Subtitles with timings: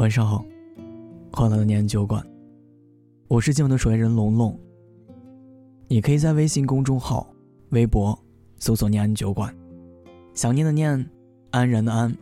[0.00, 0.42] 晚上好，
[1.30, 2.26] 欢乐的念酒馆，
[3.28, 4.58] 我是今晚的守夜人龙龙。
[5.88, 7.30] 你可以在微信公众号、
[7.72, 8.18] 微博
[8.56, 9.54] 搜索“念安酒馆”，
[10.32, 11.06] 想念的念，
[11.50, 12.16] 安然的安，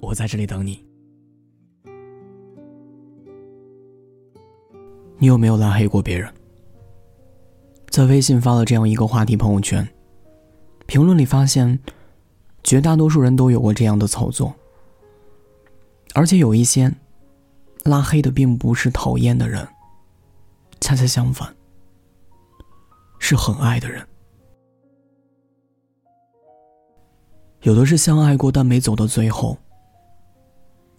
[0.00, 0.86] 我在这里等你。
[5.18, 6.32] 你有没有拉黑过别人？
[7.90, 9.84] 在微信发了这样一个话题朋友圈，
[10.86, 11.76] 评论里发现，
[12.62, 14.54] 绝大多数人都有过这样的操作。
[16.14, 16.92] 而且有一些
[17.84, 19.66] 拉黑的并不是讨厌的人，
[20.80, 21.54] 恰恰相反，
[23.18, 24.06] 是很爱的人。
[27.62, 29.56] 有的是相爱过但没走到最后，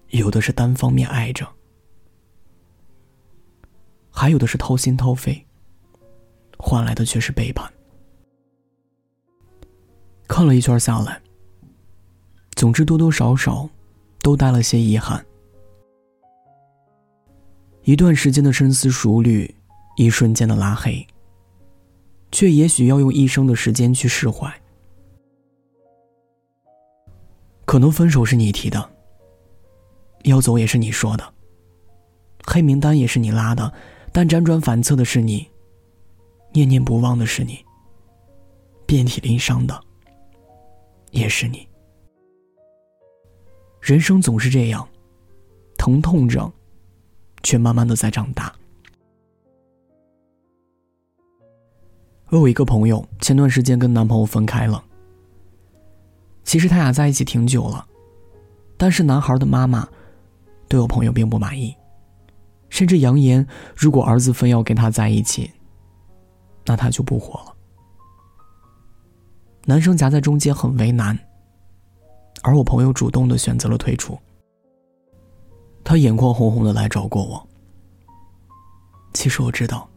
[0.10, 1.48] 有的是单方面爱着，
[4.12, 5.46] 还有的是掏心掏肺，
[6.58, 7.72] 换来的却是背叛。
[10.28, 11.22] 看了一圈下来，
[12.52, 13.70] 总之多多少少。
[14.22, 15.26] 都带了些遗憾。
[17.84, 19.54] 一段时间的深思熟虑，
[19.98, 21.06] 一瞬间的拉黑，
[22.32, 24.54] 却也许要用一生的时间去释怀。
[27.66, 28.90] 可能分手是你提的，
[30.24, 31.34] 要走也是你说的，
[32.46, 33.72] 黑名单也是你拉的，
[34.12, 35.48] 但辗转反侧的是你，
[36.52, 37.64] 念念不忘的是你，
[38.88, 39.80] 遍体鳞伤的
[41.12, 41.69] 也是你。
[43.82, 44.88] 人生总是这样，
[45.78, 46.52] 疼痛着，
[47.44, 48.54] 却慢慢的在长大。
[52.30, 54.84] 我有一个朋友，前段时间跟男朋友分开了。
[56.44, 57.88] 其实他俩在一起挺久了，
[58.78, 59.88] 但是男孩的妈妈
[60.68, 61.76] 对我朋友并不满意，
[62.70, 65.52] 甚至扬言，如果儿子非要跟他在一起，
[66.66, 67.56] 那他就不活了。
[69.66, 71.18] 男生夹在中间，很为难。
[72.44, 74.18] 而我朋友主动的选择了退出。
[75.84, 77.48] 他眼眶红红的来找过我。
[79.14, 79.90] 其实我知道，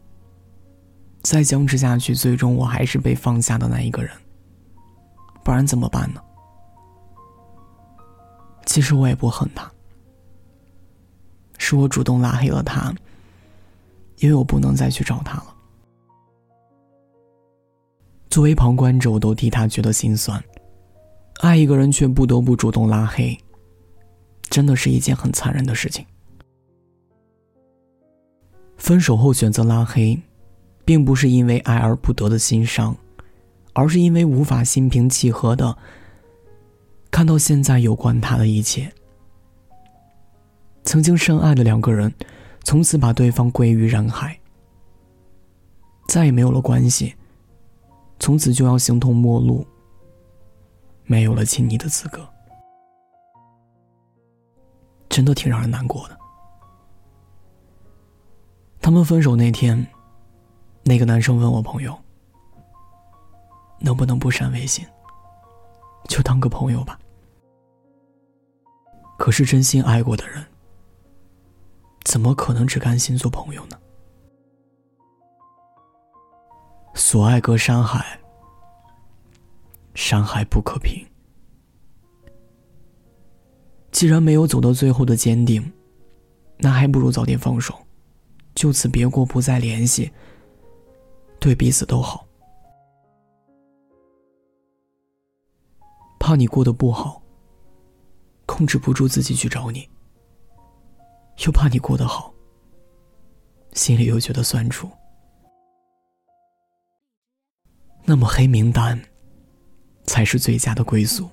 [1.23, 4.11] 再僵持下去，最终我还是被放下的那一个人。
[5.45, 6.23] 不然怎么办呢？
[8.65, 9.71] 其实我也不恨他，
[11.59, 12.95] 是我主动拉黑了他，
[14.19, 15.55] 因为我不能再去找他了。
[18.31, 20.43] 作为旁观者，我都替他觉得心酸。
[21.43, 23.37] 爱一个人却不得不主动拉黑，
[24.49, 26.07] 真的是一件很残忍的事情。
[28.77, 30.17] 分手后选择拉黑，
[30.85, 32.97] 并不是因为爱而不得的心伤，
[33.73, 35.77] 而是因为无法心平气和的
[37.11, 38.89] 看到现在有关他的一切。
[40.85, 42.15] 曾经深爱的两个人，
[42.63, 44.39] 从此把对方归于人海，
[46.07, 47.17] 再也没有了关系，
[48.21, 49.67] 从此就要形同陌路。
[51.13, 52.27] 没有了亲昵的资格，
[55.11, 56.19] 真的挺让人难过的。
[58.81, 59.87] 他们分手那天，
[60.85, 61.95] 那个男生问我朋友
[63.79, 64.87] ：“能不能不删微信，
[66.09, 66.99] 就当个朋友吧？”
[69.19, 70.43] 可是真心爱过的人，
[72.05, 73.79] 怎么可能只甘心做朋友呢？
[76.95, 78.22] 所爱隔山海。
[79.95, 81.05] 伤害不可平。
[83.91, 85.73] 既然没有走到最后的坚定，
[86.57, 87.75] 那还不如早点放手，
[88.55, 90.11] 就此别过，不再联系，
[91.39, 92.27] 对彼此都好。
[96.19, 97.23] 怕你过得不好，
[98.47, 99.89] 控制不住自己去找你，
[101.45, 102.33] 又怕你过得好，
[103.73, 104.89] 心里又觉得酸楚。
[108.05, 108.99] 那么黑名单。
[110.05, 111.29] 才是最佳的归宿。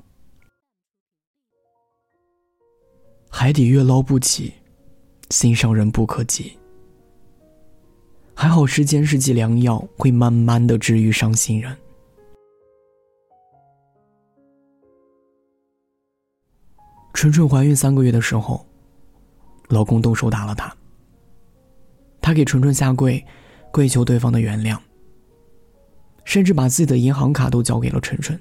[3.29, 4.53] 海底月捞不起，
[5.29, 6.57] 心上人不可及。
[8.33, 11.75] 还好时间是剂良药，会慢慢的治愈伤心人。
[17.13, 18.65] 纯纯怀孕三个月的时候，
[19.67, 20.73] 老公动手打了她。
[22.21, 23.25] 她给纯纯下跪，
[23.71, 24.79] 跪求对方的原谅，
[26.23, 28.39] 甚至把自己的银行卡都交给了纯纯。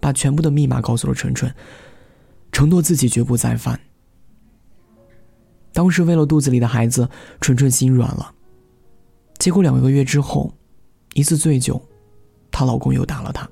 [0.00, 1.54] 把全部的密码告诉了纯纯，
[2.50, 3.78] 承诺自己绝不再犯。
[5.72, 7.08] 当时为了肚子里的孩子，
[7.40, 8.34] 纯纯心软了。
[9.38, 10.52] 结果两个月之后，
[11.14, 11.80] 一次醉酒，
[12.50, 13.48] 她老公又打了她。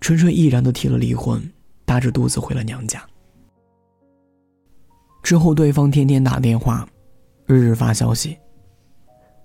[0.00, 1.50] 纯纯毅然的提了离婚，
[1.84, 3.02] 大着肚子回了娘家。
[5.22, 6.86] 之后，对方天天打电话，
[7.46, 8.36] 日日发消息。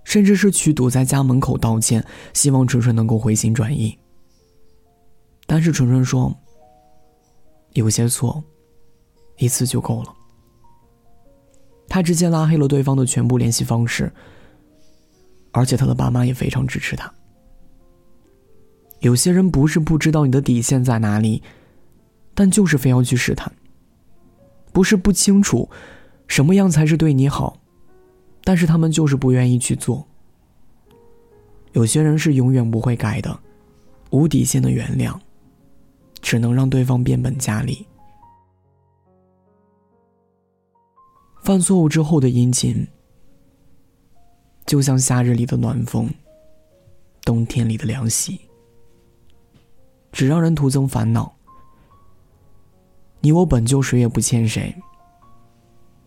[0.04, 3.96] 甚至是去堵在家门口道歉，希望纯纯能够回心转意。
[5.46, 6.34] 但是纯纯说
[7.74, 8.42] ：“有些错，
[9.38, 10.14] 一次就够了。
[11.88, 14.10] 他直接拉黑了对方的全部联系方式，
[15.50, 17.12] 而且他的爸妈也非常支持他。
[19.00, 21.42] 有些人不是不知道你的底线在哪里，
[22.34, 23.52] 但就是非要去试探；
[24.72, 25.68] 不是不清楚
[26.28, 27.60] 什么样才是对你好，
[28.44, 30.06] 但是他们就是不愿意去做。
[31.72, 33.38] 有些人是永远不会改的，
[34.10, 35.18] 无底线的原谅，
[36.20, 37.86] 只能让对方变本加厉。
[41.42, 42.86] 犯错误之后的殷勤，
[44.66, 46.08] 就像夏日里的暖风，
[47.24, 48.40] 冬天里的凉席，
[50.12, 51.34] 只让人徒增烦恼。
[53.20, 54.74] 你我本就谁也不欠谁，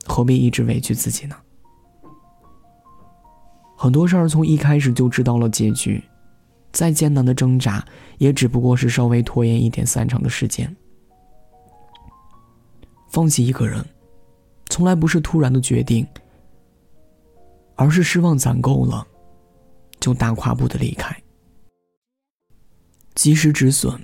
[0.06, 1.36] 何必一直委屈自己呢？
[3.86, 6.04] 很多事儿从一开始就知道了结局，
[6.72, 7.86] 再艰难的挣扎，
[8.18, 10.76] 也只不过是稍微拖延一点散场的时间。
[13.12, 13.86] 放弃一个人，
[14.72, 16.04] 从来不是突然的决定，
[17.76, 19.06] 而是失望攒够了，
[20.00, 21.16] 就大跨步的离开。
[23.14, 24.02] 及时止损，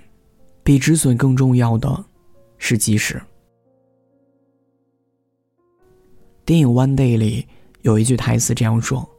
[0.62, 2.06] 比止损更重要的
[2.60, 3.20] 是及时。
[6.46, 7.48] 电影《One Day》里
[7.82, 9.10] 有一句台词这样说。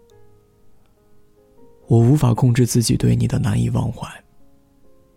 [1.93, 4.09] 我无法控制自己对你的难以忘怀，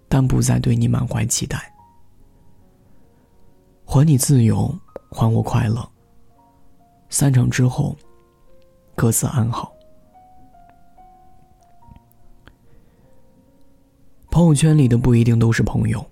[0.09, 1.73] 但不再对你满怀期待。
[3.85, 4.77] 还你自由，
[5.09, 5.89] 还我快乐。
[7.09, 7.95] 散场之后，
[8.93, 9.71] 各自安好。
[14.29, 16.05] 朋友圈里的不一定都是朋友，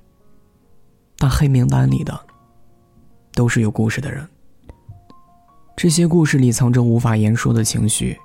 [1.18, 2.18] 但黑名单里的
[3.34, 4.26] 都是有故事的人。
[5.76, 8.18] 这些故事里藏着无法言说的情绪。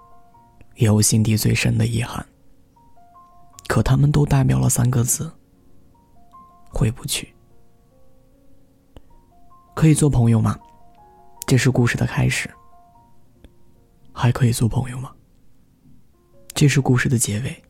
[0.79, 2.25] 也有心底最深的遗憾，
[3.67, 5.31] 可他们都代表了三个字：
[6.71, 7.35] 回不去。
[9.75, 10.57] 可以做朋友吗？
[11.49, 12.49] 这是故事的开始。
[14.13, 15.13] 还可以做朋友吗？
[16.55, 17.65] 这是故事的结尾。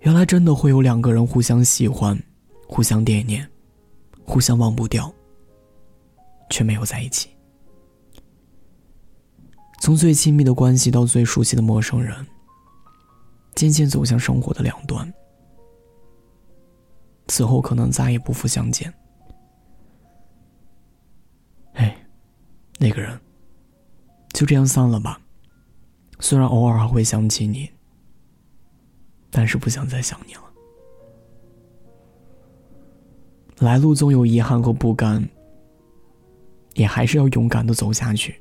[0.00, 2.18] 原来真的会有两个人互相喜欢，
[2.68, 3.50] 互相惦念，
[4.24, 5.10] 互相忘不掉，
[6.50, 7.33] 却没有在一起。
[9.84, 12.26] 从最亲密的关系到最熟悉的陌生人，
[13.54, 15.12] 渐渐走向生活的两端，
[17.26, 18.90] 此后可能再也不复相见。
[21.74, 21.94] 哎，
[22.78, 23.20] 那个人，
[24.32, 25.20] 就这样散了吧。
[26.18, 27.70] 虽然偶尔还会想起你，
[29.30, 30.44] 但是不想再想你了。
[33.58, 35.28] 来路总有遗憾和不甘，
[36.72, 38.40] 也还是要勇敢的走下去。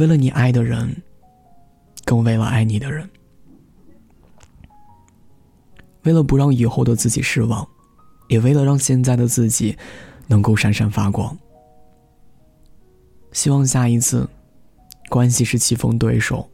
[0.00, 0.90] 为了你爱的人，
[2.06, 3.06] 更为了爱你的人，
[6.04, 7.68] 为了不让以后的自己失望，
[8.28, 9.76] 也为了让现在的自己
[10.26, 11.36] 能够闪闪发光。
[13.32, 14.26] 希望下一次，
[15.10, 16.48] 关系是棋逢对手，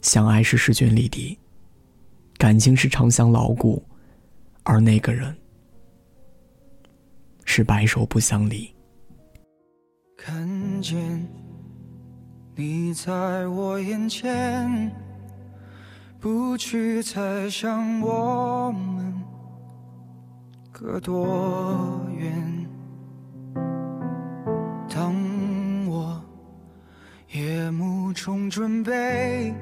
[0.00, 1.38] 相爱是势均力敌，
[2.38, 3.84] 感情是长相牢固，
[4.62, 5.36] 而那个人
[7.44, 8.72] 是白首不相离。
[10.16, 11.49] 看见。
[12.54, 14.90] 你在我眼前，
[16.18, 19.14] 不去猜想我们
[20.70, 22.66] 隔多远。
[24.92, 25.14] 当
[25.86, 26.22] 我
[27.32, 29.54] 夜幕中准备，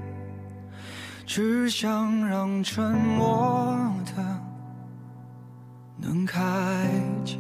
[1.25, 3.79] 只想让沉默
[4.17, 4.43] 的
[5.99, 6.41] 能开
[7.25, 7.37] 解。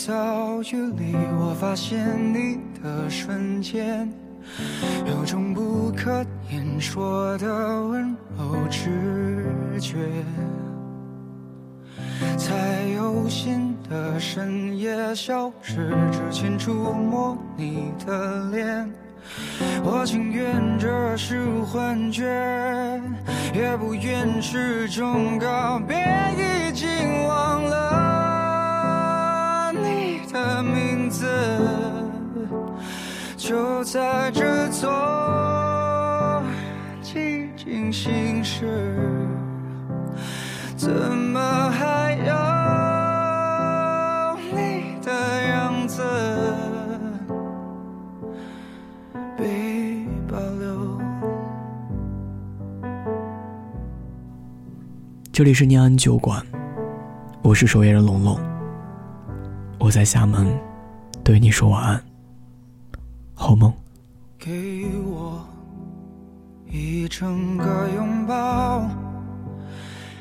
[0.00, 1.98] 同的遭遇里，我发现
[2.32, 4.10] 你的瞬间，
[5.06, 7.46] 有种不可言说的
[7.86, 9.96] 温柔直觉。
[12.36, 18.90] 在有心的深夜消失之前触摸你的脸，
[19.82, 22.24] 我情愿这是幻觉，
[23.54, 25.96] 也不愿是种告别，
[26.36, 26.88] 已经
[27.26, 28.09] 忘了。
[30.32, 31.26] 的名字
[33.36, 34.88] 就在这座
[37.02, 38.96] 寂静心事，
[40.76, 42.34] 怎么还有
[44.54, 45.10] 你的
[45.48, 46.02] 样子
[49.36, 51.00] 被保留？
[55.32, 56.40] 这里是念安酒馆，
[57.42, 58.49] 我是守夜人龙龙。
[59.90, 60.46] 我在厦门，
[61.24, 62.00] 对你说晚安，
[63.34, 63.74] 好梦。
[64.38, 65.44] 给我
[66.64, 68.88] 一整个拥抱，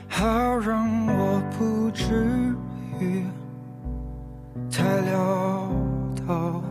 [0.07, 2.51] 好让我不至
[2.99, 3.23] 于
[4.71, 5.69] 太潦
[6.27, 6.63] 倒。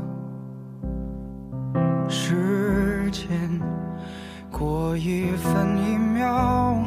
[2.09, 3.61] 时间
[4.51, 6.83] 过一分一秒，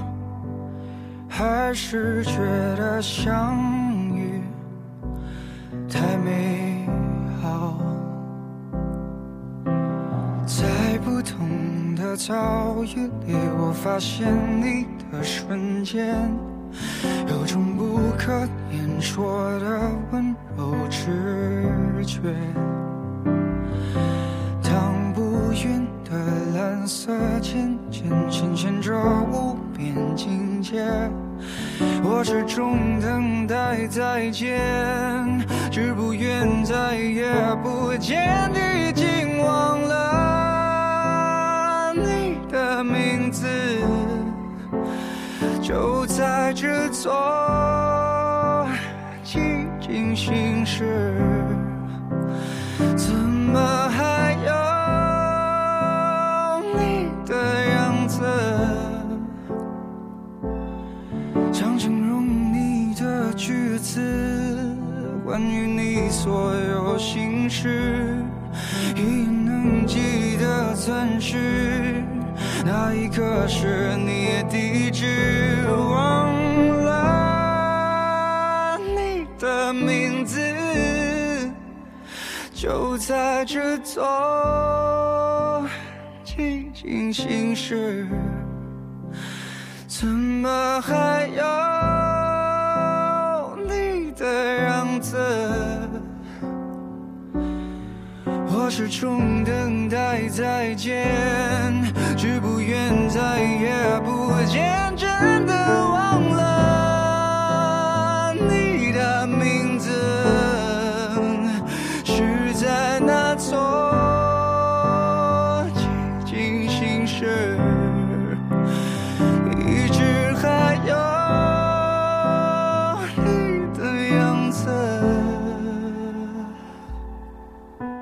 [1.30, 2.36] 还是觉
[2.76, 3.56] 得想
[5.92, 6.88] 太美
[7.42, 7.78] 好。
[10.46, 14.26] 在不同的遭遇里，我发现
[14.62, 16.16] 你的瞬间，
[17.28, 18.32] 有种不可
[18.72, 21.68] 言说的温柔直
[22.06, 22.20] 觉。
[24.64, 26.16] 当不云的
[26.56, 28.98] 蓝色渐渐牵牵着
[29.30, 30.86] 无边境界，
[32.04, 34.60] 我始终等待再见，
[35.72, 37.32] 只不愿再也
[37.64, 38.50] 不见。
[38.90, 39.94] 已经忘了
[41.96, 43.48] 你的名字，
[45.62, 48.68] 就在这座
[49.24, 51.16] 寂静心事，
[52.98, 54.31] 怎么还
[66.24, 68.16] 所有心事，
[68.96, 72.04] 一眼能记得钻石，
[72.64, 76.32] 那一刻是你地址，忘
[76.86, 80.40] 了你的名字，
[82.54, 85.68] 就在这座
[86.24, 88.08] 寂静心事。
[89.88, 91.44] 怎么还有
[93.66, 95.18] 你的样子？
[98.82, 101.06] 始终等待再见，
[102.18, 103.70] 只不愿再也
[104.04, 104.91] 不见。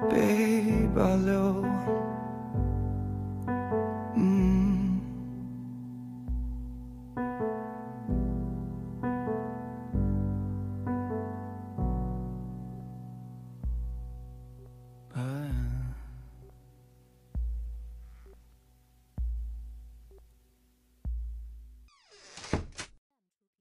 [0.09, 0.49] Baby.